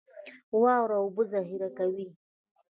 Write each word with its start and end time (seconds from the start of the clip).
واوره 0.61 0.95
اوبه 1.03 1.23
ذخیره 1.33 1.69
کوي 1.77 2.07